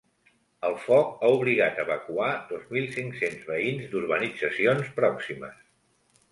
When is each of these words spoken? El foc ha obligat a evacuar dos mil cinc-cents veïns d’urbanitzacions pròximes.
El 0.69 0.77
foc 0.85 1.11
ha 1.21 1.29
obligat 1.35 1.77
a 1.77 1.83
evacuar 1.85 2.31
dos 2.53 2.65
mil 2.77 2.89
cinc-cents 2.97 3.47
veïns 3.53 3.87
d’urbanitzacions 3.95 4.93
pròximes. 5.01 5.65